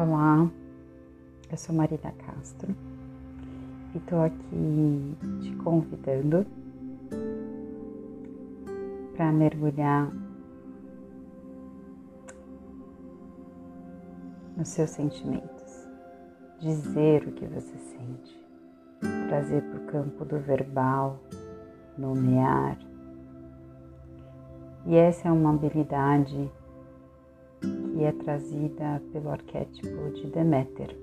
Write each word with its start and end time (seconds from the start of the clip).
Olá, 0.00 0.48
eu 1.50 1.56
sou 1.56 1.74
Marina 1.74 2.12
Castro 2.24 2.72
e 3.92 3.98
estou 3.98 4.22
aqui 4.22 5.16
te 5.40 5.56
convidando 5.56 6.46
para 9.16 9.32
mergulhar 9.32 10.08
nos 14.56 14.68
seus 14.68 14.90
sentimentos, 14.90 15.88
dizer 16.60 17.26
o 17.26 17.32
que 17.32 17.46
você 17.46 17.76
sente, 17.76 18.40
trazer 19.28 19.62
para 19.62 19.80
o 19.80 19.86
campo 19.86 20.24
do 20.24 20.38
verbal, 20.38 21.18
nomear. 21.98 22.78
E 24.86 24.94
essa 24.94 25.26
é 25.26 25.32
uma 25.32 25.50
habilidade 25.50 26.48
que 27.98 28.04
é 28.04 28.12
trazida 28.12 29.02
pelo 29.12 29.28
arquétipo 29.28 30.10
de 30.14 30.28
Deméter, 30.28 30.96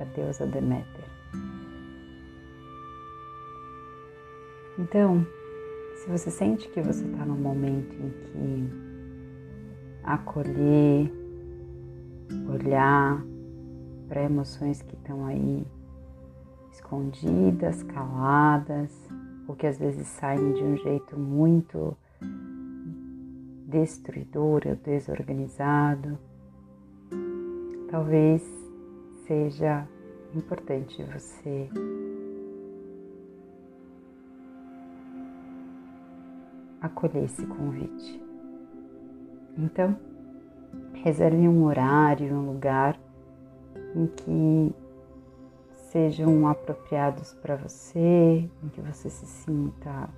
a 0.00 0.04
deusa 0.16 0.44
Deméter. 0.44 1.04
Então, 4.76 5.24
se 5.94 6.10
você 6.10 6.32
sente 6.32 6.68
que 6.70 6.82
você 6.82 7.04
está 7.04 7.24
num 7.24 7.36
momento 7.36 7.94
em 7.94 8.10
que 8.10 8.70
acolher, 10.02 11.12
olhar 12.52 13.24
para 14.08 14.24
emoções 14.24 14.82
que 14.82 14.96
estão 14.96 15.26
aí 15.26 15.64
escondidas, 16.72 17.84
caladas, 17.84 19.08
ou 19.46 19.54
que 19.54 19.68
às 19.68 19.78
vezes 19.78 20.08
saem 20.08 20.54
de 20.54 20.64
um 20.64 20.76
jeito 20.76 21.16
muito 21.16 21.96
destruidor 23.70 24.62
ou 24.66 24.76
desorganizado, 24.76 26.18
talvez 27.90 28.42
seja 29.26 29.86
importante 30.34 31.02
você 31.04 31.68
acolher 36.80 37.24
esse 37.24 37.46
convite. 37.46 38.22
Então, 39.56 39.96
reserve 41.04 41.48
um 41.48 41.64
horário, 41.64 42.34
um 42.34 42.46
lugar 42.46 42.98
em 43.94 44.06
que 44.06 44.74
sejam 45.90 46.46
apropriados 46.48 47.34
para 47.34 47.56
você, 47.56 48.48
em 48.62 48.68
que 48.68 48.80
você 48.80 49.10
se 49.10 49.26
sinta 49.26 50.08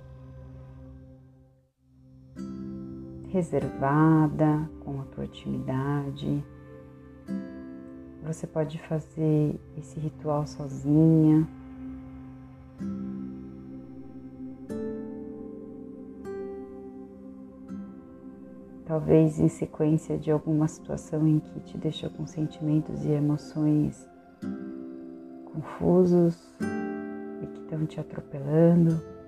reservada 3.33 4.69
com 4.85 5.01
a 5.01 5.05
tua 5.05 5.25
intimidade. 5.25 6.45
Você 8.23 8.45
pode 8.45 8.79
fazer 8.87 9.59
esse 9.75 9.99
ritual 9.99 10.45
sozinha. 10.45 11.47
Talvez 18.85 19.39
em 19.39 19.47
sequência 19.47 20.15
de 20.15 20.29
alguma 20.29 20.67
situação 20.67 21.27
em 21.27 21.39
que 21.39 21.59
te 21.61 21.75
deixou 21.75 22.11
com 22.11 22.27
sentimentos 22.27 23.03
e 23.03 23.09
emoções 23.09 24.07
confusos 25.45 26.37
e 27.41 27.47
que 27.47 27.61
estão 27.61 27.83
te 27.87 27.99
atropelando. 27.99 29.22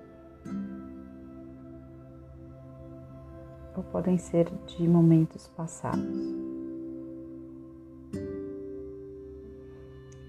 Ou 3.75 3.83
podem 3.83 4.17
ser 4.17 4.49
de 4.65 4.87
momentos 4.87 5.47
passados. 5.49 6.45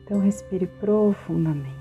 Então, 0.04 0.20
respire 0.20 0.66
profundamente. 0.80 1.76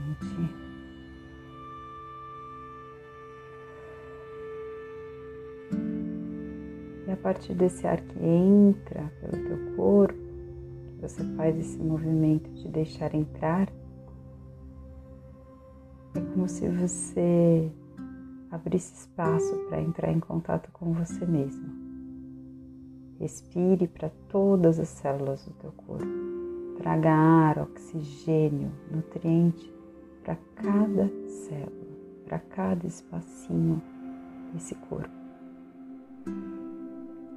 E 7.07 7.11
a 7.11 7.17
partir 7.17 7.53
desse 7.53 7.85
ar 7.85 8.01
que 8.01 8.19
entra 8.19 9.11
pelo 9.21 9.43
teu 9.43 9.75
corpo, 9.75 10.25
você 10.99 11.23
faz 11.35 11.55
esse 11.57 11.77
movimento 11.77 12.49
de 12.51 12.67
deixar 12.67 13.13
entrar, 13.13 13.71
é 16.15 16.19
como 16.33 16.47
se 16.47 16.67
você 16.67 17.71
abrisse 18.55 18.93
espaço 18.93 19.55
para 19.67 19.81
entrar 19.81 20.11
em 20.11 20.19
contato 20.19 20.69
com 20.71 20.93
você 20.93 21.25
mesmo. 21.25 21.67
Respire 23.19 23.87
para 23.87 24.09
todas 24.29 24.79
as 24.79 24.89
células 24.89 25.45
do 25.45 25.53
teu 25.53 25.71
corpo. 25.71 26.05
Traga 26.77 27.11
ar, 27.11 27.59
oxigênio, 27.59 28.71
nutriente 28.91 29.73
para 30.23 30.37
cada 30.55 31.09
célula, 31.27 31.97
para 32.25 32.39
cada 32.39 32.85
espacinho 32.87 33.81
desse 34.53 34.75
corpo. 34.75 35.09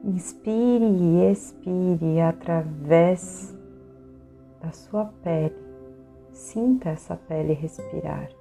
Inspire 0.05 0.85
e 0.85 1.31
expire 1.31 2.21
através 2.21 3.55
da 4.61 4.73
sua 4.73 5.07
pele. 5.23 5.55
Sinta 6.33 6.91
essa 6.91 7.17
pele 7.17 7.53
respirar. 7.53 8.38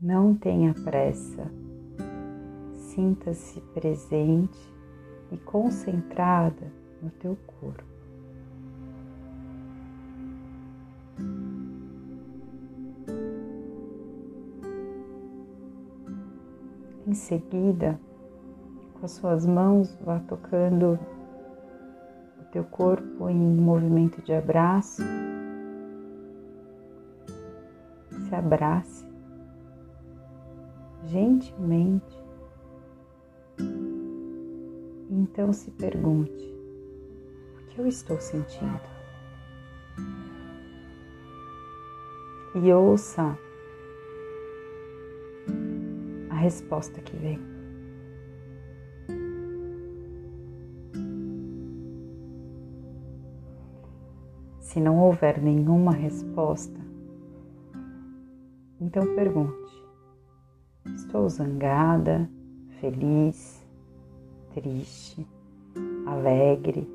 Não 0.00 0.32
tenha 0.32 0.72
pressa. 0.84 1.50
Sinta-se 2.72 3.60
presente 3.74 4.72
e 5.32 5.36
concentrada 5.38 6.72
no 7.02 7.10
teu 7.10 7.36
corpo. 7.58 7.82
Em 17.04 17.14
seguida, 17.14 17.98
com 18.94 19.04
as 19.04 19.10
suas 19.10 19.44
mãos, 19.44 19.98
vá 20.04 20.20
tocando 20.20 20.96
o 22.40 22.44
teu 22.52 22.62
corpo 22.62 23.28
em 23.28 23.36
movimento 23.36 24.22
de 24.22 24.32
abraço. 24.32 25.02
Se 28.28 28.34
abrace 28.34 28.97
gentilmente. 31.06 32.18
Então 35.10 35.52
se 35.52 35.70
pergunte: 35.70 36.44
o 37.56 37.66
que 37.68 37.78
eu 37.80 37.86
estou 37.86 38.20
sentindo? 38.20 38.98
E 42.54 42.72
ouça 42.72 43.38
a 46.30 46.34
resposta 46.34 47.00
que 47.00 47.16
vem. 47.16 47.38
Se 54.60 54.80
não 54.80 54.98
houver 54.98 55.40
nenhuma 55.40 55.92
resposta, 55.92 56.78
então 58.80 59.14
pergunte: 59.14 59.77
Estou 60.94 61.28
zangada, 61.28 62.28
feliz, 62.80 63.66
triste, 64.52 65.26
alegre, 66.06 66.86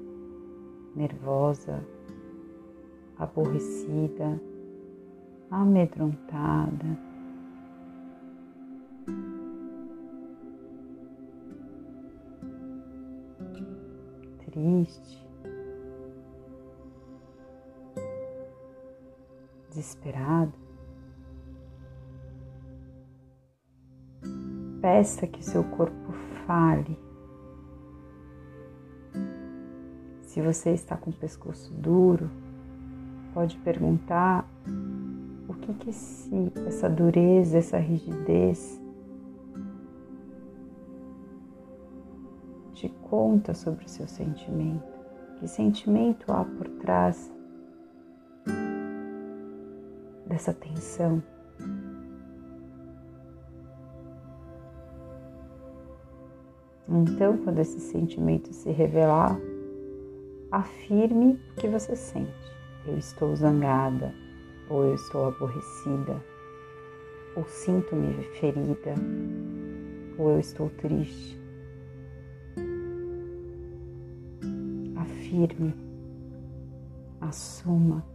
nervosa, 0.95 1.85
aborrecida, 3.17 4.39
amedrontada. 5.49 6.97
Triste, 14.45 15.27
desesperado. 19.69 20.62
Peça 24.83 25.25
que 25.25 25.41
seu 25.41 25.63
corpo 25.63 26.11
fale. 26.45 26.99
Se 30.23 30.41
você 30.41 30.71
está 30.71 30.97
com 30.97 31.09
o 31.09 31.13
pescoço 31.13 31.73
duro, 31.73 32.29
pode 33.33 33.55
perguntar 33.59 34.45
o 35.47 35.53
que, 35.53 35.73
que 35.75 35.89
esse, 35.89 36.51
essa 36.67 36.89
dureza, 36.89 37.59
essa 37.59 37.77
rigidez 37.77 38.77
te 42.73 42.89
conta 43.03 43.53
sobre 43.53 43.85
o 43.85 43.89
seu 43.89 44.05
sentimento. 44.05 44.99
Que 45.39 45.47
sentimento 45.47 46.29
há 46.29 46.43
por 46.43 46.67
trás 46.67 47.31
dessa 50.27 50.53
tensão? 50.53 51.23
Então, 56.87 57.37
quando 57.37 57.59
esse 57.59 57.79
sentimento 57.79 58.53
se 58.53 58.69
revelar, 58.69 59.39
afirme 60.51 61.39
o 61.51 61.55
que 61.55 61.67
você 61.67 61.95
sente. 61.95 62.31
Eu 62.85 62.97
estou 62.97 63.35
zangada, 63.35 64.13
ou 64.69 64.83
eu 64.83 64.95
estou 64.95 65.27
aborrecida, 65.27 66.21
ou 67.35 67.45
sinto-me 67.45 68.23
ferida, 68.39 68.95
ou 70.17 70.31
eu 70.31 70.39
estou 70.39 70.69
triste. 70.69 71.41
Afirme, 74.95 75.73
assuma, 77.21 78.05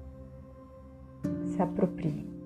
se 1.47 1.63
aproprie. 1.63 2.38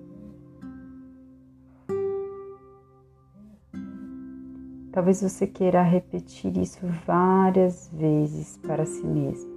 Talvez 4.93 5.23
você 5.23 5.47
queira 5.47 5.81
repetir 5.81 6.55
isso 6.55 6.85
várias 7.03 7.89
vezes 7.91 8.57
para 8.57 8.85
si 8.85 9.03
mesmo. 9.03 9.51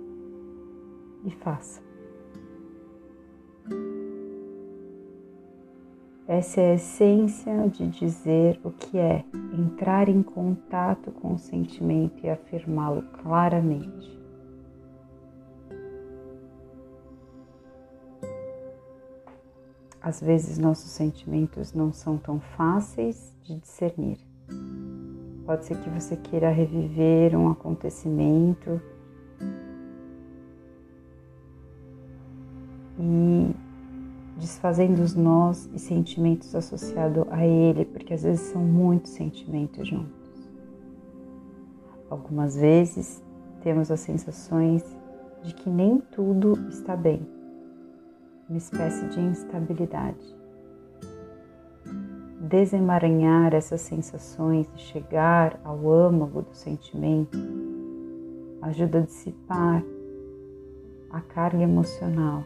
E 1.27 1.31
faça. 1.31 1.83
Essa 6.27 6.61
é 6.63 6.71
a 6.73 6.75
essência 6.75 7.69
de 7.69 7.87
dizer 7.87 8.59
o 8.65 8.71
que 8.71 8.97
é 8.97 9.27
entrar 9.53 10.09
em 10.09 10.23
contato 10.23 11.13
com 11.13 11.35
o 11.35 11.39
sentimento 11.39 12.25
e 12.25 12.31
afirmá-lo 12.31 13.03
claramente. 13.23 14.19
Às 20.01 20.21
vezes 20.23 20.57
nossos 20.57 20.91
sentimentos 20.91 21.75
não 21.75 21.93
são 21.93 22.17
tão 22.17 22.41
fáceis 22.41 23.35
de 23.43 23.59
discernir. 23.59 24.19
Pode 25.47 25.65
ser 25.65 25.77
que 25.79 25.89
você 25.89 26.17
queira 26.17 26.51
reviver 26.51 27.37
um 27.37 27.49
acontecimento. 27.49 28.81
E 32.99 33.55
desfazendo 34.37 35.01
os 35.01 35.15
nós 35.15 35.71
e 35.73 35.79
sentimentos 35.79 36.53
associados 36.55 37.25
a 37.31 37.47
ele, 37.47 37.85
porque 37.85 38.13
às 38.13 38.25
vezes 38.25 38.41
são 38.49 38.61
muitos 38.61 39.13
sentimentos 39.13 39.87
juntos. 39.87 40.51
Algumas 42.11 42.57
vezes 42.57 43.23
temos 43.63 43.91
as 43.91 44.01
sensações 44.01 44.85
de 45.45 45.55
que 45.55 45.71
nem 45.71 46.01
tudo 46.11 46.55
está 46.69 46.97
bem, 46.97 47.25
uma 48.49 48.59
espécie 48.59 49.07
de 49.09 49.21
instabilidade 49.21 50.37
desemaranhar 52.47 53.55
essas 53.55 53.81
sensações 53.81 54.71
e 54.75 54.79
chegar 54.79 55.61
ao 55.65 55.91
âmago 55.91 56.43
do 56.43 56.55
sentimento 56.55 57.37
ajuda 58.63 58.99
a 58.99 59.03
dissipar 59.03 59.83
a 61.11 61.21
carga 61.21 61.63
emocional. 61.63 62.45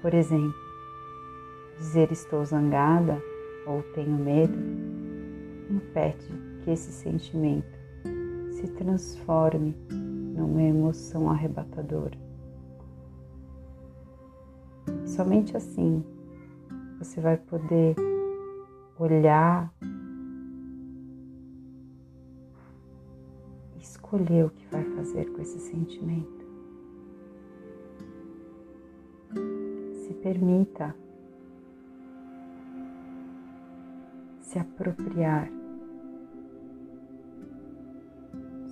Por 0.00 0.14
exemplo, 0.14 0.54
dizer 1.78 2.10
estou 2.10 2.44
zangada 2.44 3.20
ou 3.66 3.82
tenho 3.94 4.16
medo 4.16 4.58
impede 5.70 6.26
que 6.62 6.70
esse 6.70 6.90
sentimento 6.90 7.78
se 8.52 8.66
transforme 8.68 9.76
numa 9.90 10.62
emoção 10.62 11.30
arrebatadora. 11.30 12.16
Somente 15.04 15.56
assim 15.56 16.02
você 16.98 17.20
vai 17.20 17.36
poder 17.36 17.94
olhar 18.98 19.72
escolher 23.78 24.44
o 24.44 24.50
que 24.50 24.66
vai 24.68 24.84
fazer 24.96 25.30
com 25.32 25.42
esse 25.42 25.58
sentimento. 25.58 26.46
Se 29.94 30.14
permita 30.14 30.94
se 34.40 34.58
apropriar. 34.58 35.50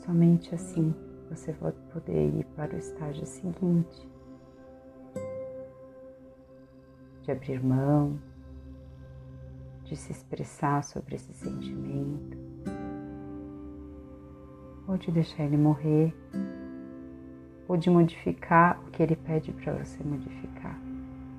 Somente 0.05 0.55
assim 0.55 0.95
você 1.29 1.53
vai 1.53 1.73
poder 1.93 2.39
ir 2.39 2.45
para 2.55 2.75
o 2.75 2.79
estágio 2.79 3.27
seguinte 3.27 4.09
de 7.27 7.33
abrir 7.33 7.61
mão, 7.61 8.21
de 9.85 9.97
se 9.97 10.13
expressar 10.13 10.85
sobre 10.85 11.17
esse 11.17 11.33
sentimento, 11.35 12.39
ou 14.87 14.97
de 14.97 15.11
deixar 15.11 15.43
ele 15.43 15.57
morrer, 15.57 16.15
ou 17.67 17.77
de 17.77 17.91
modificar 17.91 18.81
o 18.87 18.93
que 18.93 19.03
ele 19.03 19.17
pede 19.17 19.53
para 19.53 19.73
você 19.73 20.05
modificar. 20.05 20.81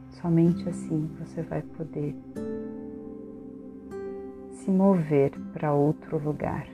Somente 0.09 0.67
assim 0.67 1.09
você 1.19 1.41
vai 1.41 1.61
poder 1.61 2.13
se 4.51 4.69
mover 4.69 5.31
para 5.53 5.73
outro 5.73 6.21
lugar, 6.21 6.67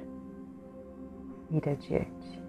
ir 1.52 1.70
adiante. 1.70 2.43